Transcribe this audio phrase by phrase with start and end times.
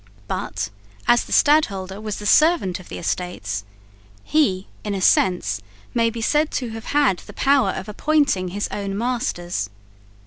[0.27, 0.71] But,
[1.07, 3.63] as the stadholder was the servant of the Estates,
[4.23, 5.61] he, in a sense,
[5.93, 9.69] may be said to have had the power of appointing his own masters.